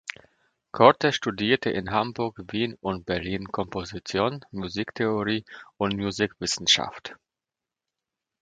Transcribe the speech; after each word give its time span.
Korte 0.71 1.13
studierte 1.13 1.69
in 1.69 1.91
Hamburg, 1.91 2.45
Wien 2.51 2.75
und 2.81 3.05
Berlin 3.05 3.51
Komposition, 3.51 4.43
Musiktheorie 4.49 5.45
und 5.77 5.95
Musikwissenschaft. 5.95 7.15